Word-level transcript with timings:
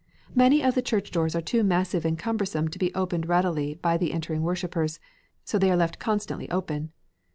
Many 0.33 0.63
of 0.63 0.73
the 0.73 0.81
church 0.81 1.11
doors 1.11 1.35
are 1.35 1.43
too 1.43 1.63
massive 1.63 2.05
and 2.05 2.17
cumbersome 2.17 2.67
to 2.69 2.79
be 2.79 2.91
opened 2.95 3.29
readily 3.29 3.75
by 3.75 3.97
the 3.97 4.13
entering 4.13 4.41
worshippers, 4.41 4.99
so 5.45 5.59
they 5.59 5.69
are 5.69 5.77
left 5.77 5.99
constantly 5.99 6.49
open. 6.49 6.91